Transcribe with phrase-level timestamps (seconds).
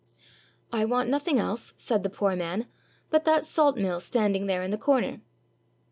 [0.73, 2.65] "I want nothing else," said the poor man,
[3.11, 5.21] "but that salt mill standing there in the corner."